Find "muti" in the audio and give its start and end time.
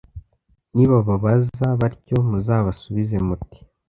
3.27-3.59